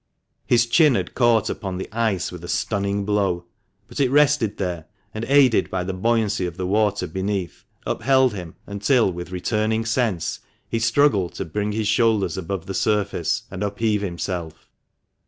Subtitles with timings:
[0.47, 3.45] His chin had caught upon the ice with a stunning blow;
[3.87, 8.55] but it rested there, and, aided by the buoyancy of the water beneath, upheld him
[8.65, 14.01] until, with returning sense, he struggled to bring his shoulders above the surface, and upheave
[14.01, 14.71] himself.